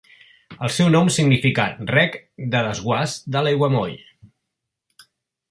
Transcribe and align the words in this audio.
El 0.67 0.71
seu 0.77 0.87
nom 0.95 1.11
significa 1.17 1.65
rec 1.91 2.17
de 2.57 2.63
desguàs 2.69 3.15
de 3.37 3.45
l'aiguamoll. 3.45 3.95